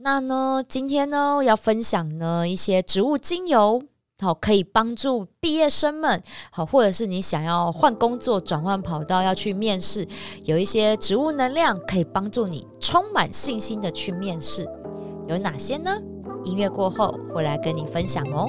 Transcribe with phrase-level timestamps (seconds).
[0.00, 3.82] 那呢，今天呢要分享呢一些植物精油，
[4.20, 10.06] 好可以帮助毕业生们，好或者是你想要换工作、转换跑道要去面试，
[10.44, 14.64] 有一些植物能量可以帮助你充满信心的去面试，
[15.26, 15.90] 有哪些呢？
[16.44, 18.48] 音乐过后会来跟你分享哦。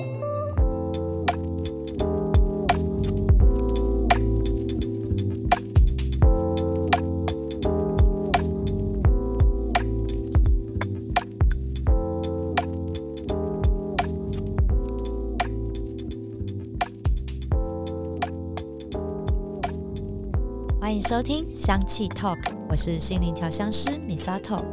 [21.09, 22.37] 收听香气 Talk，
[22.69, 24.63] 我是心灵调香师 Misato。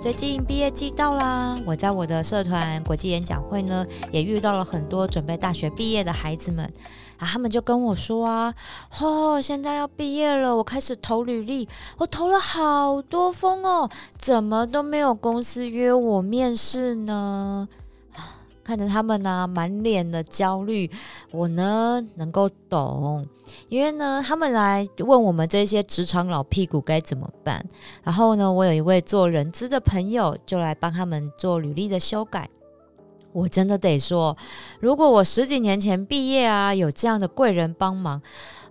[0.00, 6.64] 最近毕业季到啦，我在我的社团国际演讲会呢，也遇到了很多准备大学毕业的孩子们
[7.18, 8.54] 啊，他们就跟我说啊，
[9.02, 11.68] 哦，现在要毕业了，我开始投履历，
[11.98, 17.68] 我投了好多封哦，怎么都没有公司约我面试呢？
[18.62, 20.90] 看着他们呢，满脸的焦虑，
[21.30, 23.26] 我呢能够懂，
[23.68, 27.64] 因为呢，他们来问我们这些职场老屁股该怎么办。
[28.02, 32.48] 然后呢，我有一位做人资的朋友，就来帮他们做履历的修改。
[33.32, 34.36] 我真的得说，
[34.80, 38.20] 如果我十几年前毕业啊，有这样的贵人帮忙，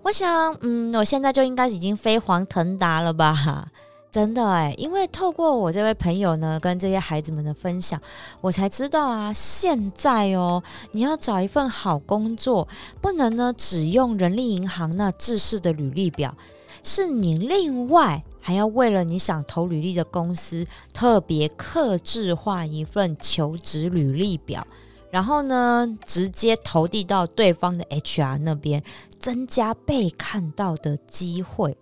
[0.03, 3.69] 我想，嗯，我现在就应该已经飞黄腾达了吧。
[4.11, 8.01] 真的哎，因为透过我这位朋友呢，跟这些孩子们的分享，
[8.41, 12.67] 我才知道啊，现在哦，你要找一份好工作，
[13.01, 16.35] 不能呢只用人力银行那制式的履历表，
[16.83, 24.65] 是你另外还要为了你想投履历的公司，特别克制化一份求职履历表，
[25.11, 28.83] 然后呢，直接投递到对方的 HR 那边，
[29.19, 31.77] 增加被看到的机会。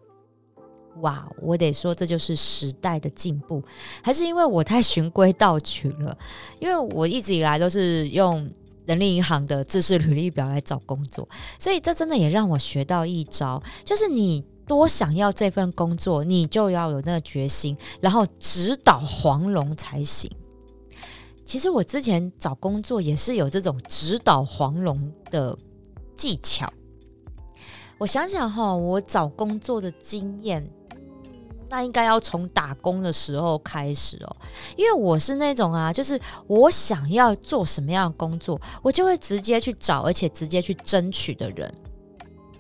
[1.02, 3.64] 哇，我得说这就是时代的进步，
[4.02, 6.18] 还是因为我太循规蹈矩了？
[6.60, 8.50] 因为我一直以来都是用
[8.86, 11.28] 人力银行的自式履历表来找工作，
[11.60, 20.32] 所以这真的也让我学到一招，就是你多想要这份工作，你就要有那个决心，然后直捣黄龙才行。
[21.46, 25.58] 其实我之前找工作也是有这种直捣黄龙的
[26.16, 26.72] 技巧。
[27.98, 30.70] 我想想哈，我找工作的经验。
[31.70, 34.36] 那应该要从打工的时候开始哦，
[34.76, 41.74] 因为我是那种啊，就是我想要做什么样的工作，我就会直接去找，而且直接去争取的人。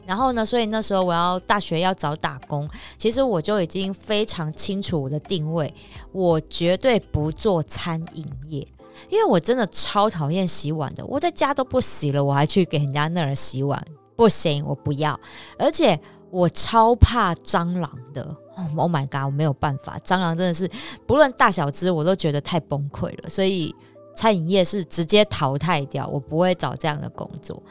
[0.06, 5.74] 然后呢，所以那时候我要大学要找打工，其实我就已经非常清楚我的定位，
[6.12, 8.66] 我绝对不做餐饮业，
[9.10, 13.82] 因为我真的超讨厌洗碗的，我在家都不洗了，我还去给人家那儿洗碗，
[14.16, 15.20] 不行，我不要，
[15.58, 16.00] 而且。
[16.30, 18.36] 我超怕蟑螂的
[18.76, 19.26] ，Oh my god！
[19.26, 20.70] 我没有办法，蟑螂真的是
[21.06, 23.30] 不论大小只，我都觉得太崩溃了。
[23.30, 23.74] 所以
[24.16, 27.62] 餐饮业是直接淘汰掉，我不会找这样的工作。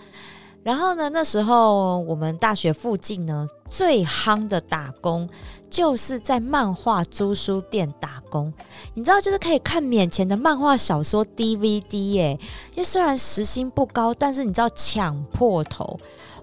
[0.63, 5.29] 然后呢，那时候我们大学附近呢最夯的打工，
[5.71, 8.53] 就是在漫画租书店打工。
[8.95, 12.41] 你知道，就是可以看免钱的漫画小说 DVD 耶。
[12.73, 15.97] 就虽然时薪不高，但是你知道抢破头。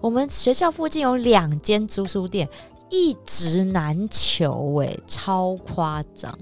[0.03, 2.50] 我们学校附近有两间租书店，
[2.90, 6.38] 一直难求，诶，超夸张。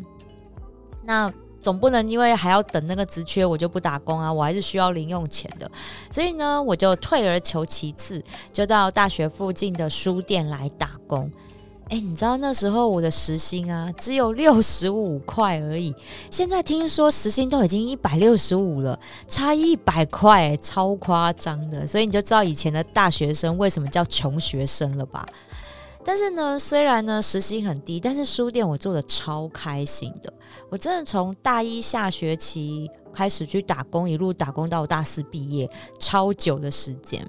[1.04, 4.34] 那总不能因为还要等那个职缺，我就不打工啊！
[4.34, 5.70] 我还是需要零用钱的，
[6.10, 11.32] 所以呢，我就退而求其次，就到大学附近的书店来打工。
[11.92, 15.94] 哎，你知道那时候我的时薪啊，只有六十五块而已。
[16.30, 18.98] 现在听说时薪都已经一百六十五了，
[19.28, 21.86] 差一百块，超夸张的。
[21.86, 25.28] 所以你就知道以前的大学生为什么叫穷学生了吧？
[26.06, 30.32] 但是呢，虽然呢时薪很低，但是书店我做的超开心的。
[30.70, 35.70] 我真的从大一下学期开始去打工，一路打工到大四毕业，
[36.00, 37.28] 超久的时间。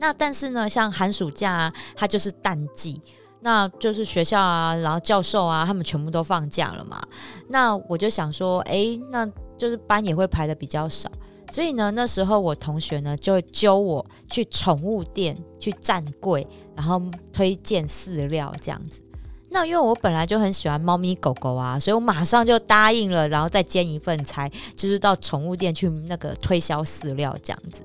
[0.00, 3.00] 那但是呢，像寒暑假，它就是淡季。
[3.44, 7.02] 那就是学校啊，然后教授啊，他们全部都放假了嘛。
[7.48, 9.26] 那我就想说，哎，那
[9.58, 11.10] 就是班也会排的比较少。
[11.50, 16.46] 所以呢，那时候我同学呢就会揪我去宠物店去站柜，
[16.76, 17.02] 然后
[17.32, 19.02] 推荐饲料这样子。
[19.50, 27.82] 那因为我本来就很喜欢猫咪狗狗啊，所以我马上就答应了，然后再兼一份差，就是到宠物店去那个推销饲料这样子。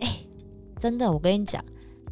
[0.00, 0.18] 哎，
[0.78, 1.64] 真的，我跟你讲。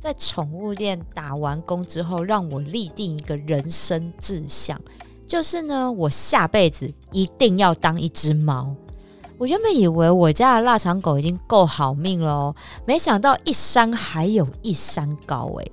[0.04, 4.78] 在宠物店打完工之后，让我立定一个人生志向，
[5.26, 8.76] 就是呢，我下辈子一定要当一只猫。
[9.38, 12.54] 我原本以为我家的腊肠狗已经够好命了，
[12.86, 15.72] 没想到一山还有一山高诶。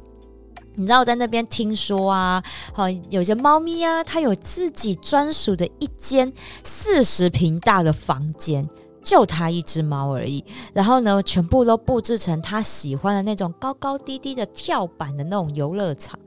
[0.76, 2.42] 你知道我在那边听说啊，
[2.72, 6.32] 好有些猫咪啊，它有自己专属的一间
[6.64, 8.66] 四十平大的房间，
[9.02, 10.44] 就它一只猫而已。
[10.74, 16.20] 然后呢，全部都布置成它喜欢的那种高高低低的跳板的那种游乐场，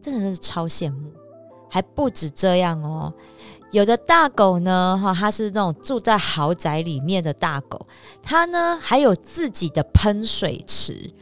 [0.00, 1.10] 真的是超羡慕。
[1.68, 3.12] 还不止这样哦，
[3.70, 7.86] 有的大狗呢，哈，它是那种住在豪宅里面的大狗，
[8.22, 11.12] 它呢还有自己的喷水池。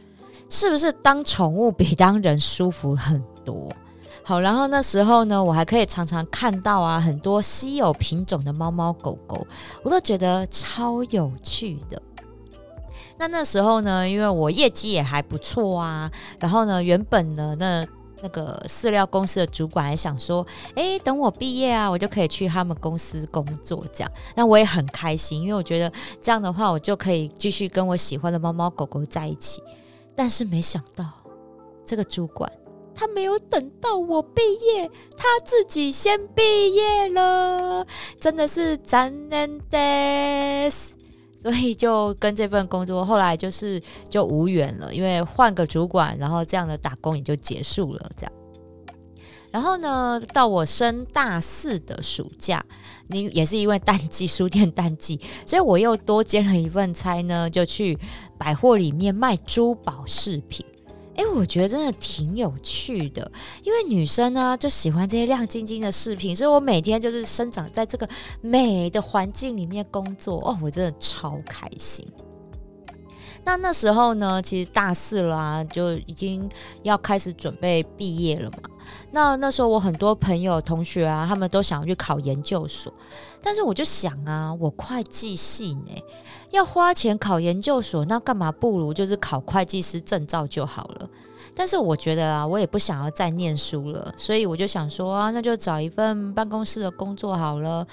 [0.51, 3.71] 是不是当宠物比当人舒服很多？
[4.23, 9.45] 好，然后那时候呢，我还可以常常看到啊，很多稀有品种的猫猫狗狗，
[9.83, 12.01] 我都觉得超有趣的。
[13.17, 17.85] 那那时候呢，因为我业绩也还不错啊，然后呢，原本呢，那
[18.21, 20.45] 那个饲料公司的主管还想说，
[20.75, 25.91] 诶，等我毕业啊，我就可以去他们公司工作，这样，那我也很开心，因为我觉得
[26.21, 29.61] 这样的话，我就可以继续跟我喜欢的猫猫狗狗在一起。
[30.15, 31.05] 但是没想到，
[31.85, 32.49] 这个主管
[32.99, 34.85] 他没有等到我毕业，
[35.15, 37.87] 他自己先毕业了，
[38.19, 40.69] 真的是残忍的。
[41.37, 48.11] 所以就跟这份工作后来就是就无缘了，因为换个主管，然后这样的打工也就结束了。
[48.17, 48.33] 这样，
[49.49, 52.61] 然后呢，到我升大四的暑假，
[53.07, 57.97] 你也是因为淡季书店淡季，所以我又多兼了一份差呢，就去。
[58.37, 60.65] 百货里面卖珠宝饰品，
[61.19, 63.29] 哎，我觉得真的挺有趣的，
[63.61, 68.07] 因为女生呢就喜欢这些亮晶晶的饰品，所以我每天就是生长在这个
[68.39, 72.07] 美的环境里面工作，哦，我真的超开心。
[73.49, 76.47] 那那时候呢，其实大四了，就已经
[76.83, 78.57] 要开始准备毕业了嘛。
[79.11, 82.93] 那那时候我很多朋友同学啊，他们都想要去考研究所，
[83.41, 86.03] 但是我就想啊，我会计系呢。
[86.51, 91.09] 要花钱考研究所，那干嘛不如就是考会计师证照就好了。
[91.55, 97.85] 但是我觉得啊，我也不想要再念书了，所以我就想说啊，那就找一份办公室的工作好了。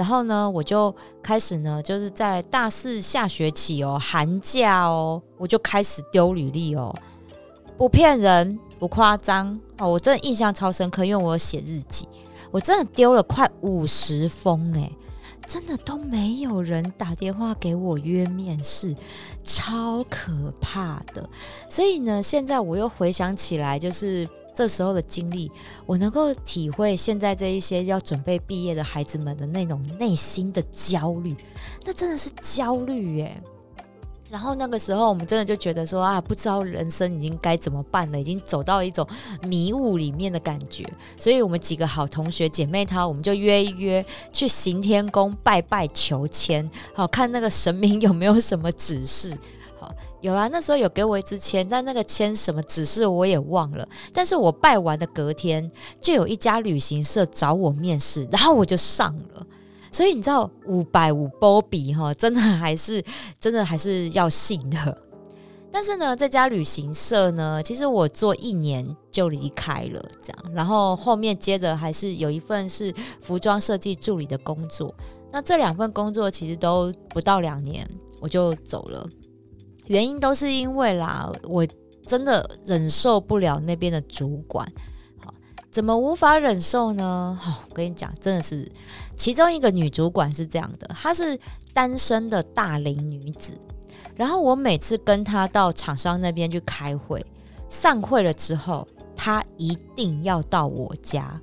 [0.00, 6.90] 然后呢，我就开始呢，就是在大四下学期哦，寒假哦，我就开始丢履历哦，
[7.76, 12.08] 不骗人，不夸张哦，我真的印象超深刻，因为我有写日记，
[12.50, 14.90] 我真的丢了快五十封诶。
[15.46, 18.94] 真的都没有人打电话给我约面试，
[19.44, 20.32] 超可
[20.62, 21.28] 怕的。
[21.68, 25.50] 所以呢，现在我又回想起来，就是这时候的经历，
[25.86, 31.36] 我能够体会现在这一些要准备毕业的孩子们的那种内心的焦虑，
[31.84, 33.42] 那真的是焦虑耶。
[34.28, 39.04] 然后那个时候，我们真的就觉得说啊，不知道人生已经该怎么办了，已经走到一种
[39.42, 40.88] 迷雾里面的感觉。
[41.16, 46.64] 所以我们几个好同学姐妹，她我们就约一约去行天宫拜拜求签，
[46.94, 49.36] 好看那个神明有没有什么指示。
[50.20, 53.88] 有啊，那时候有给我一支签，但那个签什么指示我也忘了。
[54.12, 55.68] 但是我拜完的隔天，
[55.98, 59.46] 就有一家旅行社找我面试，然后我就上了。
[59.90, 63.02] 所以你知道五百五波比哈，真的还是
[63.40, 64.96] 真的还是要信的。
[65.72, 70.52] 但是呢，这家旅行社呢，其实我做一年就离开了，这样。
[70.52, 74.94] 然后后面接着还是有一份是服装设计助理的工作。
[75.32, 77.88] 那这两份工作其实都不到两年
[78.20, 79.08] 我就走了，
[79.90, 81.66] 原因都是因为啦，我
[82.06, 84.64] 真的忍受不了那边的主管。
[85.18, 85.34] 好
[85.68, 87.36] 怎么无法忍受呢？
[87.40, 88.70] 好，我跟你讲，真的是
[89.16, 91.36] 其中一个女主管是这样的，她是
[91.74, 93.60] 单身的大龄女子。
[94.14, 97.20] 然后我每次跟她到厂商那边去开会，
[97.68, 101.40] 散会了之后，她一定要到我家，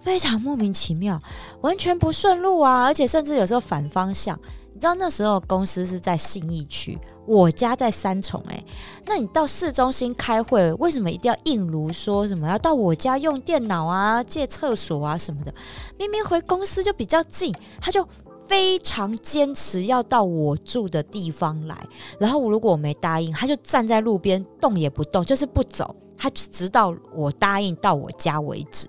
[0.00, 1.20] 非常莫名其妙，
[1.62, 4.38] 完全不顺路啊，而且甚至有时候反方向。
[4.72, 6.96] 你知道那时候公司是在信义区，
[7.28, 8.64] 我家在三重，诶，
[9.04, 15.52] 那你到市中心开会，为什么一定要硬如说什么要到我家用电脑啊、借厕所啊什么的？
[15.98, 18.06] 明明回公司就比较近，他就
[18.46, 21.76] 非常坚持要到我住的地方来。
[22.18, 28.88] 然后如果我没答应，他就站在路边动也不动，就是不走，他直到我答应到我家为止，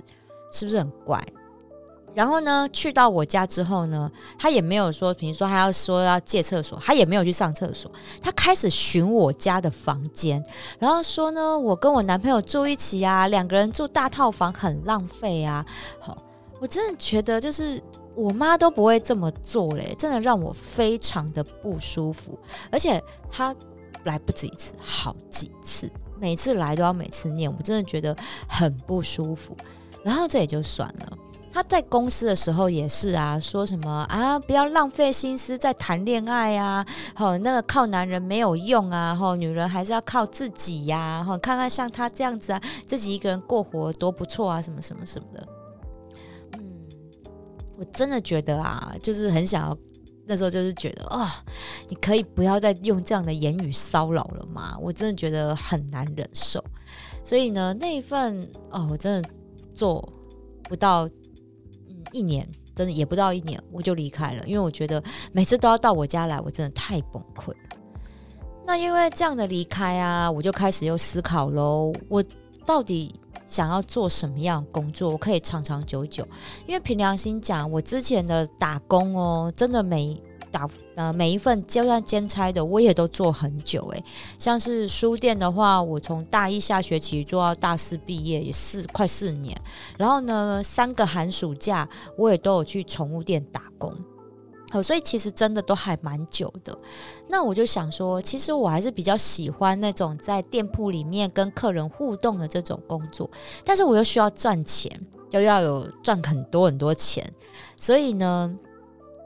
[0.50, 1.22] 是不是很怪？
[2.19, 7.89] 然后呢，去到我家之后呢，他也没有说，比如说他要说要借厕所，他也没有去上厕所，
[8.21, 10.43] 他开始寻我家的房间，
[10.79, 15.65] 然后说呢，我跟我男朋友住一起啊，两个人住大套房很浪费啊。
[15.97, 16.21] 好，
[16.59, 17.81] 我真的觉得就是
[18.15, 22.38] 我妈都不会这么做嘞，真的让我非常的不舒服。
[22.69, 23.55] 而且他
[24.03, 28.13] 来不止一次，好几次，每次来都要每次念，我真的觉得
[28.45, 29.55] 很不舒服。
[30.03, 31.17] 然后这也就算了。
[31.51, 45.47] 他在公司的时候也是啊，说什么啊，不要浪费心思在谈恋爱啊，吼，那个靠男人没有用啊，吼，女人还是要靠自己呀，吼，看看像他这样子啊，自己一个人过活多不错啊，什么什么什么的。
[46.53, 46.61] 嗯，
[47.77, 49.77] 我真的觉得啊，就是很想要，
[50.27, 51.43] 那时候就是觉得啊，
[51.87, 54.77] 你可以不要再用这样的言语骚扰了吗？
[54.79, 56.63] 我真的觉得很难忍受。
[57.25, 59.29] 所以呢，那一份哦，我真的
[59.73, 60.07] 做
[60.65, 61.09] 不到。
[62.11, 67.53] 一年真的也不到一年，我就离开了，因为我觉得每次都要到我家来，我真的太崩溃。
[68.65, 72.23] 那因为这样的离开啊，我就开始又思考喽，我
[72.65, 73.13] 到底
[73.47, 76.27] 想要做什么样工作，我可以长长久久？
[76.67, 80.21] 因为凭良心讲，我之前的打工哦，真的没。
[80.51, 84.03] 打呃每一份就算兼差的我也都做很久诶，
[84.37, 89.59] 像是书店的话，我从大一下学期做到大四毕业也四快四年，
[89.97, 91.87] 然后呢三个寒暑假
[92.17, 93.93] 我也都有去宠物店打工，
[94.71, 96.77] 好，所以其实真的都还蛮久的。
[97.27, 103.29] 那我就想说，其实我还是比较喜欢那种在店铺里面跟客人互动的这种工作，
[103.63, 104.91] 但是我又需要赚钱，
[105.31, 107.23] 又要有赚很多很多钱，
[107.75, 108.55] 所以呢，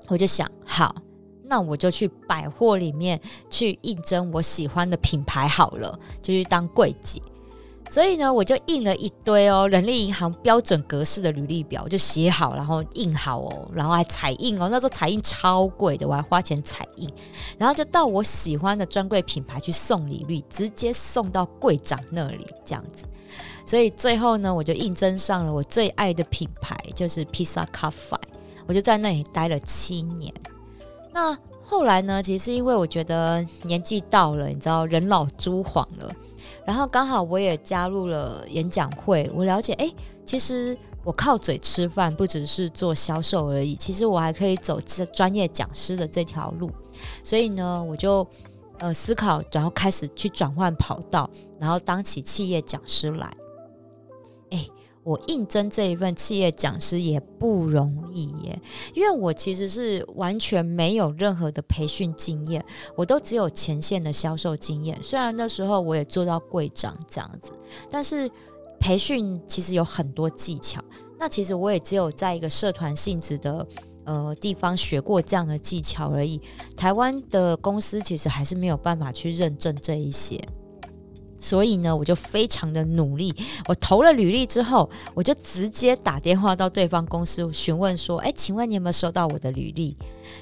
[0.07, 0.95] 我就想好。
[1.53, 7.21] 那我就去百货里面去应征我喜欢的品牌好了，就去当柜姐。
[7.87, 14.67] 所以呢，我就印了一堆哦，人力银行标准格式的履历表，就写好，然后印好哦，然后还彩印哦。
[14.71, 17.07] 那时候彩印超贵的，我还花钱彩印。
[17.59, 23.05] 然后就到我喜欢的专柜品牌去送礼率，直接送到柜长那里这样子。
[23.63, 28.17] 所以最后呢，我就应征上了我最爱的品牌，就是 Pizza Cafe。
[28.65, 30.33] 我就在那里待了七年。
[31.13, 32.21] 那后来呢？
[32.21, 36.11] 其实因为我觉得年纪到了，你知道人老珠黄了，
[36.65, 39.89] 然后刚好我也加入了演讲会，我了解，哎，
[40.25, 46.69] 其实我靠嘴吃饭不只是做销售而已，其实我还可以走这专业讲师的这条路，
[47.23, 48.27] 所以呢，我就
[48.79, 51.29] 呃思考，然后开始去转换跑道，
[51.59, 53.31] 然后当起企业讲师来。
[55.03, 58.61] 我应征这一份企业讲师也不容易耶，
[58.93, 62.63] 因为我其实是完全没有任何的培训经验，
[62.95, 64.97] 我都只有前线的销售经验。
[65.01, 67.51] 虽然那时候我也做到柜长这样子，
[67.89, 68.29] 但是
[68.79, 70.81] 培训其实有很多技巧。
[71.19, 73.65] 那其实我也只有在一个社团性质的
[74.03, 76.41] 呃地方学过这样的技巧而已。
[76.75, 80.39] 台湾的公司其实还是没有办法去认证这一些。
[81.43, 83.35] 所以呢，我就非常的努力。
[83.67, 89.97] 我投了履历之后，我就直接打电话到对方公司询问说：“哎，请问你有没有收到我的履历？”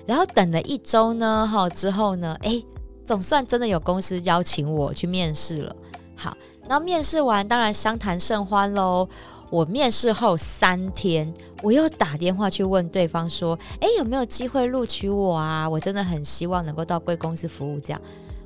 [0.05, 2.63] 然后等了一周呢，哈，之后呢，哎，
[3.03, 5.75] 总算真的有公司邀请我去面试了。
[6.15, 6.37] 好，
[6.69, 9.09] 然后面试完，当然相谈甚欢喽。
[9.49, 15.67] 我面试后三天，我又打电话去问对方说：“哎，有没有机会录取我啊？
[15.67, 18.01] 我真的很希望能够到贵公司服务。”这样。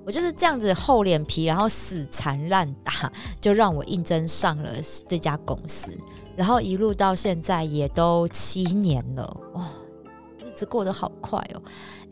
[0.06, 4.70] 我就是这样子厚脸皮，然后死缠烂打，就让我应征上了
[5.08, 5.90] 这家公司，
[6.36, 9.68] 然后一路到现在也都七年了，哇，
[10.40, 11.62] 日子过得好快哦！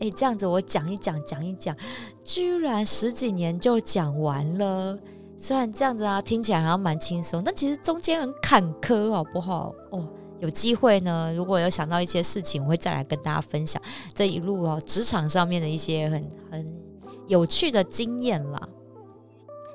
[0.00, 1.76] 诶，这样子我讲一讲，讲一讲，
[2.24, 4.98] 居然十几年就讲完了。
[5.36, 9.72] 虽然这样子啊，听起来好像蛮轻松，但其实中间很坎坷，好不好？
[9.90, 10.04] 哦，
[10.40, 13.80] 有机会呢，如果有想到一些事情，我会再来跟大家分享
[14.12, 16.83] 这一路哦，职场上面的一些很很。
[17.26, 18.68] 有趣的经验啦，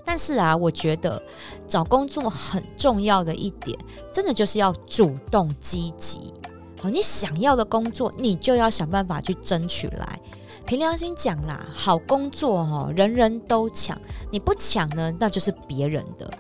[0.06, 1.22] 但是啊，我觉得
[1.68, 3.78] 找工作很重要的一点，
[4.12, 6.34] 真的就是要主动积极。
[6.82, 10.20] 好，你想要的工作，你就要想办法去争取来。
[10.66, 14.00] 凭良心讲啦，好工作哈，人人都抢，
[14.32, 16.32] 你不抢呢，那就是别人的。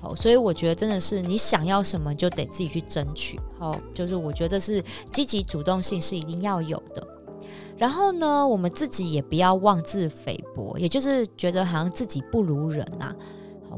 [0.00, 3.40] 好，所以我觉得真的是你想要什么，就得自己去争取。
[3.58, 7.06] 好，就是我觉得是积极主动性是一定要有的。
[7.76, 13.14] 然后呢，我们自己也不要妄自菲薄，也就是觉得好像自己不如人呐。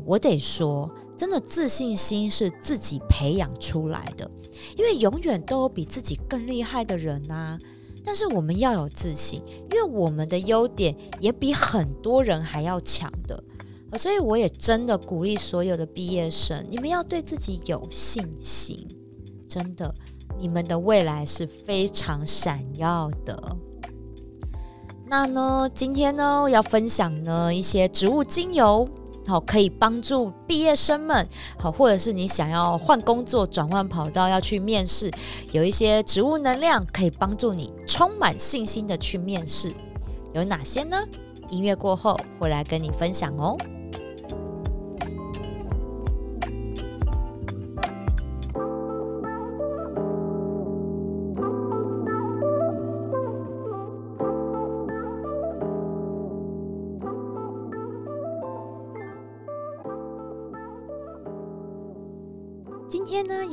[0.07, 4.31] 我得说，真的自信心是自己培养出来的，
[4.77, 7.59] 因为永远都有比自己更厉害的人呐。
[8.05, 13.43] 但是我们要有自信，因为我们的优点也比很多人还要强的。
[13.97, 18.87] 所以我也真的鼓励所有的毕业生，你们要对自己有信心，
[19.49, 19.95] 真的，
[20.39, 23.57] 你们的未来是非常闪耀的。
[25.07, 28.87] 那呢，今天呢要分享呢一些植物精油，
[29.27, 31.27] 好可以帮助毕业生们，
[31.59, 35.11] 好或者是你想要换工作、转换跑道要去面试，
[35.51, 39.73] 有一些植物能量可以帮助你充满信心的去面试，
[40.35, 40.97] 有哪些呢？
[41.51, 43.57] 音乐过后会来跟你分享哦。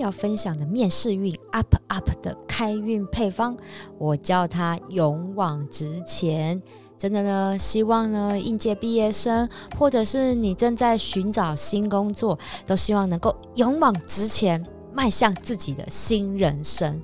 [0.05, 3.57] 要分享的面试运 up up 的开运配方，
[3.97, 6.61] 我叫它勇往直前。
[6.95, 17.01] 真的呢，希望呢应届毕业生，或者是你正在寻找新工作，都希望能够勇往直前，迈向自己的新人生。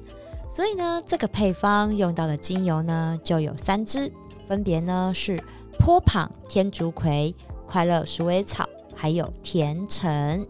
[0.48, 4.12] 所以呢，这个配方用到的精油呢就有三支，
[4.48, 5.44] 分别呢是
[5.80, 10.46] 坡旁天竺葵、快乐鼠尾草，还有甜橙。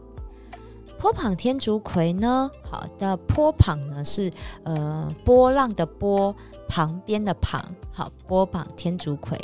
[1.01, 4.31] 坡旁天竺葵呢，好的坡旁呢是
[4.63, 6.35] 呃波浪的波。
[6.69, 9.37] 旁边的旁，好，波旁天竺葵。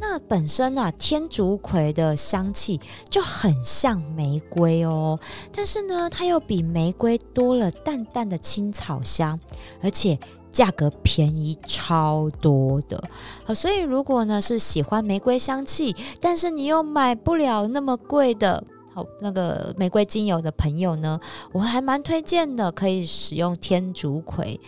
[0.00, 5.20] 那本身啊，天竺葵的香气就很像玫瑰哦，
[5.52, 9.38] 但是呢，它又比玫瑰多了淡淡的青草香，
[9.82, 10.18] 而且
[10.50, 13.02] 价格便宜超多的。
[13.44, 21.18] 好，所以如果呢是喜欢玫瑰香气，但是你又买不了那么贵的，好那个玫瑰精油的朋友呢，
[21.52, 24.60] 我还蛮推荐的，可以使用天竺葵。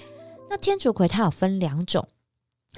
[0.51, 2.07] 那天竺葵它有分两种，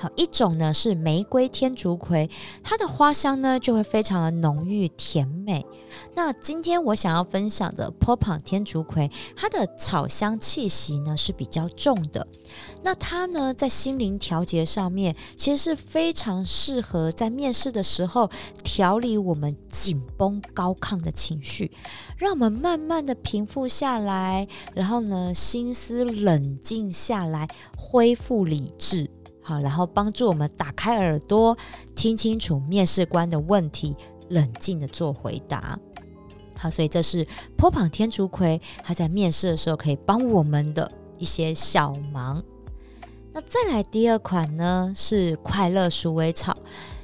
[0.01, 2.31] 好一种呢是玫瑰天竺葵，
[2.63, 5.67] 它的花香呢就会非常的浓郁甜美。
[6.15, 12.25] 那今天我想要分享的坡旁天竺葵，它的草香气息呢是比较重的。
[12.85, 18.31] 那它呢在心灵调节上面，其实是非常适合在面试的时候
[18.63, 21.73] 调理我们紧绷高亢的情绪，
[22.17, 29.11] 让我们慢慢的平复下来，然后呢心思冷静下来，恢复理智。
[29.49, 31.57] 好，然后帮助我们打开耳朵，
[31.97, 33.97] 听清楚面试官的问题，
[34.29, 35.79] 冷静的做回答。
[36.55, 37.27] 好，所以这是
[37.57, 42.45] 坡旁天竺葵，它在面试的时候可以帮我们的一些小忙。
[43.33, 46.55] 那再来第二款呢，是快乐鼠尾草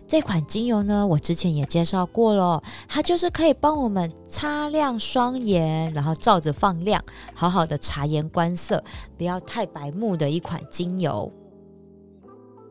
[0.06, 8.84] 这款精油呢，我之前也介绍过了，它就是可以帮我们擦亮双眼，然后照着放亮，好好的察言观色，
[9.16, 11.32] 不要太白目的一款精油。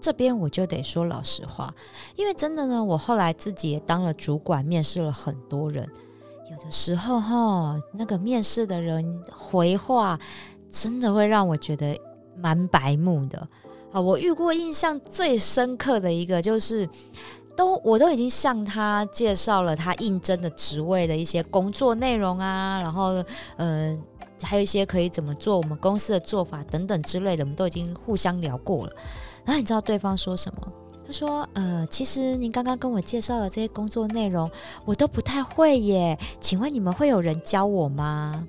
[0.04, 1.74] 这边我就得说老实话，
[2.18, 5.90] 因为真的呢，我后来自己也当了主管，面试了很多人，
[6.52, 10.20] 有的时候哈，那个面试的人回话
[10.70, 11.98] 真的会让我觉得
[12.36, 13.48] 蛮白目的
[13.94, 14.02] 啊。
[14.02, 16.88] 我遇过印象最深刻的一个就是，
[17.56, 23.24] 都我都已经向他介绍了他应征的职位的一些工作内容啊，然后
[23.56, 23.98] 呃，
[24.44, 28.92] 还有一些可以怎么做，我们公司的做法等等之类的，我们都已经互相聊过了。
[29.46, 30.68] 然后你知道对方说什么？
[31.06, 34.50] 他说：“呃，其实您刚刚跟我介绍的这些工作内容，
[34.86, 36.18] 我都不太会耶。
[36.40, 38.48] 请问你们会有人教我吗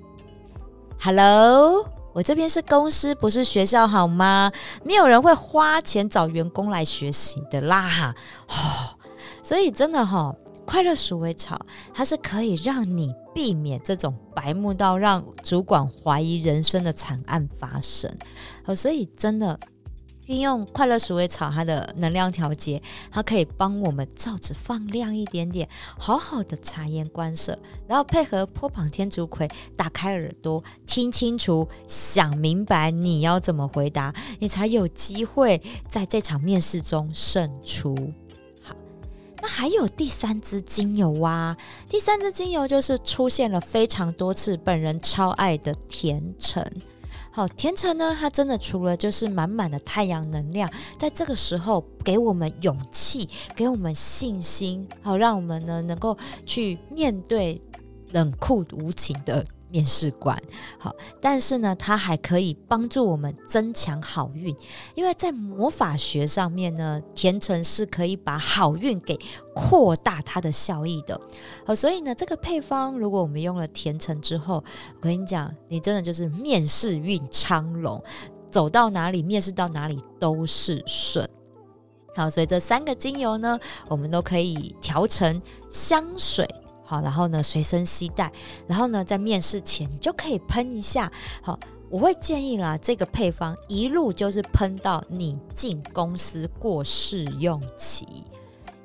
[0.97, 4.49] ？”Hello，我这边是公司，不是学校，好吗？
[4.85, 8.15] 没有人会花钱找员工来学习的啦。
[8.47, 8.95] 哦，
[9.43, 10.33] 所以真的哈，
[10.65, 11.59] 快乐鼠尾草
[11.93, 18.13] 它是可以让你避免这种白目到让主管怀疑人生的惨案发生。
[18.65, 19.59] 哦，所以真的。
[20.27, 27.55] 运用快乐鼠尾草，它的能量调节，它可以帮我们罩子放亮一点点，好好的察言观色，
[27.87, 29.47] 然后配合坡旁天竺葵，
[29.77, 37.95] 打开耳朵听清楚，想明白你要怎么回答，你才有机会在这场面试中胜出。
[39.45, 41.55] 那还有第三支精油啊，
[41.87, 46.65] 第三支精油就是出现了非常多次，本人超爱的甜橙。
[47.29, 57.61] 好，甜橙呢，它真的除了就是满满的太阳能量，在这个时候给我们勇气，给我们信心，好，让我们呢能够去面对
[58.13, 59.45] 冷酷无情的。
[59.69, 60.39] 面试官
[60.77, 64.55] 好，但是呢，它还可以帮助我们增强好运，
[64.93, 69.19] 因为在魔法学上面呢，甜橙是可以把好运给
[69.53, 71.19] 扩大它的效益的。
[71.65, 74.63] 好，所以呢，这个配方如果我们用了甜橙之后，
[74.95, 78.01] 我跟你讲，你真的就是面试运昌隆，
[78.49, 81.27] 走到哪里面试到哪里都是顺。
[82.15, 86.47] 好，所以这三个精油呢，我们都可以调成香水。
[86.85, 88.31] 好，然后呢，随身携带，
[88.67, 91.11] 然后呢，在面试前你就可以喷一下。
[91.41, 98.05] 好，我会建议啦，这个配方一路就是喷到你进公司过试用期，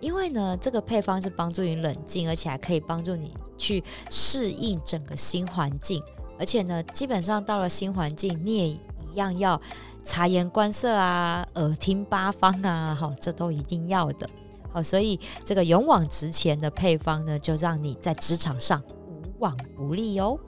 [0.01, 6.03] 因为呢，这个配方是帮助你冷静，而且还可以帮助你去适应整个新环境。
[6.39, 9.61] 而且呢，基本上到了新环境，你也一样要
[10.03, 14.27] 察言观色啊，耳听八方啊，好，这都一定要的。
[14.73, 20.39] 好，所以这个勇往直前的配方呢，就让你在职场上无往不利哦。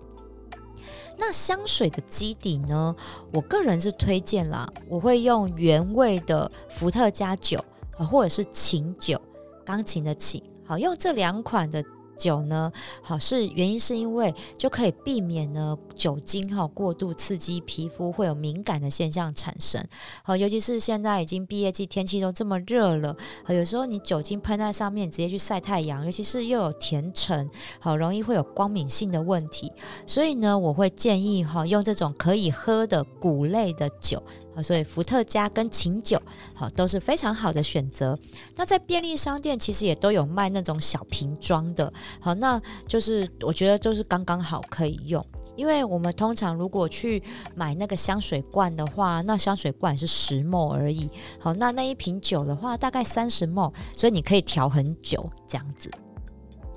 [1.18, 2.94] 那香水的基底呢，
[3.32, 7.62] 我个人是推荐啦，我会用原味的伏特加酒，
[7.96, 9.20] 或者是琴酒，
[9.64, 11.85] 钢琴的琴，好，用这两款的
[12.16, 12.70] 酒呢，
[13.03, 19.85] 好是原因是因为就可以避免呢酒精哈过度刺激皮肤会有敏感的现象产生。
[20.22, 23.16] 好，尤其是现在已经毕业季，天气都这么热了，
[23.48, 27.48] 有时候你酒精喷在上面，直接去晒太阳，尤其是又有甜橙，
[27.79, 29.72] 好容易会有光敏性的问题。
[30.07, 34.22] 所以呢，我会建议哈用这种可以喝的谷类的酒。
[34.54, 36.20] 好，所以伏特加跟琴酒，
[36.54, 38.18] 好都是非常好的选择。
[38.56, 45.24] 那在便利商店其实也都有卖那种小瓶装的，好，那就是我觉得就是刚刚好可以用。
[45.54, 47.22] 因为我们通常如果去
[47.54, 51.10] 买那个香水罐的话，那香水罐是十沫而已。
[51.38, 55.90] 好，那那一瓶酒的话大概三十沫，所以你可以调很久这样子。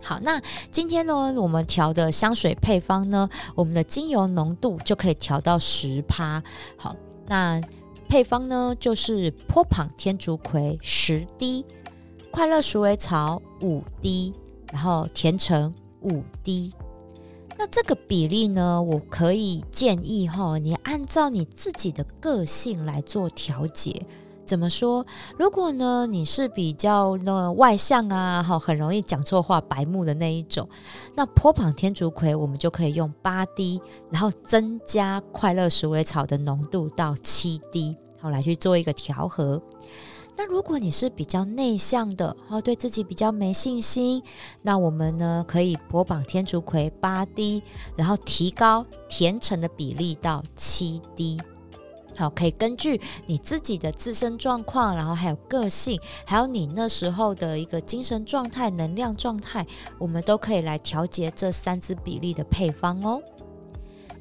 [0.01, 6.43] 好，那今天呢，我们调的香水配方呢，我们的精油浓度就可以调到十趴。
[6.77, 6.95] 好。
[7.27, 7.61] 那
[8.07, 11.65] 配方呢，就是坡旁天竺葵十滴，
[12.31, 14.33] 快乐鼠尾草五滴，
[14.71, 16.73] 然后甜橙五滴。
[17.57, 24.05] 那这个比例呢，我可以建议哈，你按照你自己的个性来做调节。
[24.45, 25.05] 怎么说？
[25.38, 30.69] 如果呢，你是比较那外向啊，哈，很容易讲错话、白目的那一种，
[31.15, 33.81] 那坡旁天竺葵我们就可以用八滴，
[34.12, 39.62] 然后增加快乐鼠尾草的浓度到七滴，好来去做一个调和。
[40.38, 44.21] 那如果你是比较内向的，哦，对自己比较没信心，
[44.62, 47.63] 那我们呢可以坡旁天竺葵八滴，
[47.95, 51.39] 然后提高甜橙的比例到七滴。
[52.15, 59.65] 好，可以根据你自己的自身状况，然后还有个性，还有你那时候的一个精神状态、能量状态，
[59.97, 63.21] 我们都可以来调节这三支比例的配方哦。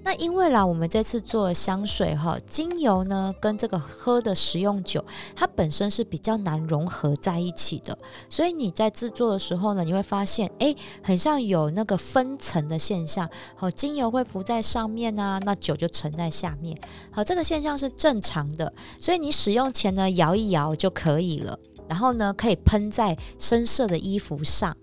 [0.04, 5.02] 那因为啦，我们这次做香水哈，精油呢跟这个喝的食用酒，
[5.34, 7.96] 它本身是比较难融合在一起的，
[8.28, 16.78] 所以你在制作的时候呢，你会发现，哎，很像有那个分层的现象，好，精油会浮在上面啊，那酒就沉在下面，
[17.10, 24.76] 好，这个现象是正常的，所以你使用前呢，摇一摇就可以了，然后呢，可以喷在深色的衣服上。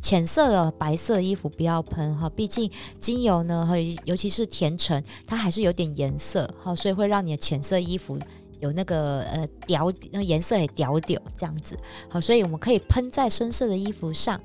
[0.00, 8.18] 浅色的白色衣服不要喷哈，毕竟精油呢，和尤其是甜橙，它还是有点颜色哈，所以会让你的浅色衣服
[8.60, 11.78] 有那个呃掉，那颜色也掉掉这样子。
[12.08, 14.40] 好，所以我们可以喷在深色的衣服上，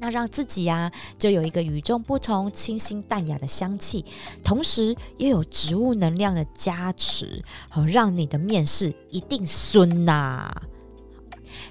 [0.00, 4.04] 那让自己呀就有一个与众不同、清新淡雅的香气，
[4.42, 10.52] 同时又有植物能量的加持，好让你的面试一定顺呐。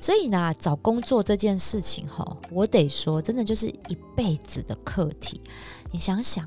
[0.04, 5.40] 所以呢，找工作这件事情哈，我得说，真的就是一辈子的课题。
[5.94, 6.46] 你想想，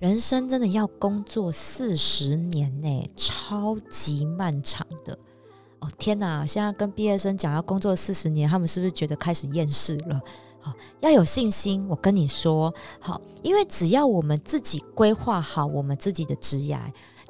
[0.00, 5.16] 人生真的要工作四十年呢，超级漫长的。
[5.78, 10.20] 哦天哪，现在跟毕业生讲要工作四十年，他们是不是觉得开始厌世了？
[10.58, 11.86] 好，要有信心。
[11.88, 16.76] 我跟你说，好，因为只要我们自己规划好我们自己的职业，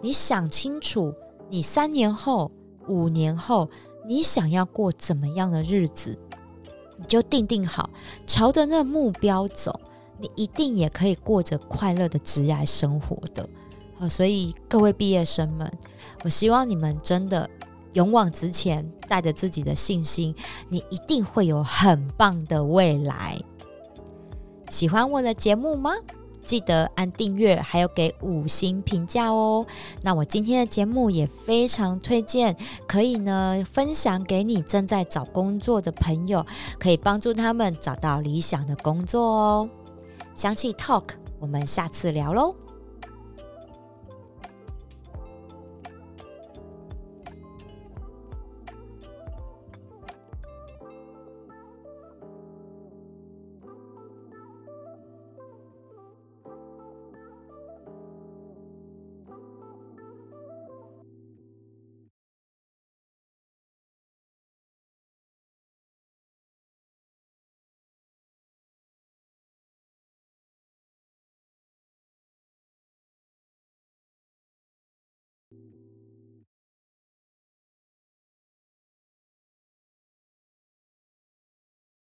[0.00, 1.12] 你想清楚，
[1.50, 2.50] 你三年后、
[2.86, 3.68] 五年后。
[4.08, 6.18] 你想要过怎么样的日子，
[6.96, 7.90] 你就定定好，
[8.26, 9.78] 朝着那目标走，
[10.18, 13.46] 你一定也可以过着快乐的职业生活的。
[13.98, 15.70] 好，所以各位毕业生们，
[16.24, 17.50] 我希望你们真的
[17.92, 20.34] 勇往直前，带着自己的信心，
[20.68, 23.38] 你一定会有很棒的未来。
[24.70, 25.92] 喜欢我的节目吗？
[26.48, 29.66] 记得按订阅，还有给五星评价哦。
[30.00, 32.56] 那我今天的节目也非常推荐，
[32.86, 36.46] 可以呢分享给你正在找工作的朋友，
[36.80, 39.68] 可以帮助他们找到理想的工作哦。
[40.34, 42.67] 香气 Talk，我们下次聊喽。